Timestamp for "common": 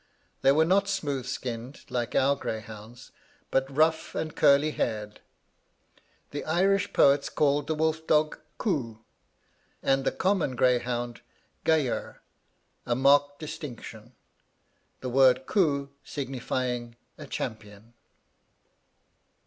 10.11-10.55